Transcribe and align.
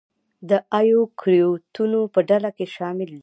د 0.49 0.51
ایوکریوتونو 0.79 1.99
په 2.13 2.19
ډله 2.29 2.49
کې 2.57 2.65
شامل 2.75 3.09
دي. 3.17 3.19